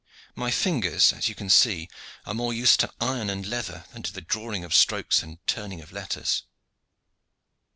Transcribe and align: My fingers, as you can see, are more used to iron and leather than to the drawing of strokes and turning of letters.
My 0.33 0.49
fingers, 0.49 1.13
as 1.13 1.29
you 1.29 1.35
can 1.35 1.47
see, 1.47 1.87
are 2.25 2.33
more 2.33 2.55
used 2.55 2.79
to 2.79 2.91
iron 2.99 3.29
and 3.29 3.45
leather 3.45 3.85
than 3.93 4.01
to 4.01 4.11
the 4.11 4.19
drawing 4.21 4.63
of 4.63 4.73
strokes 4.73 5.21
and 5.21 5.37
turning 5.45 5.79
of 5.79 5.91
letters. 5.91 6.41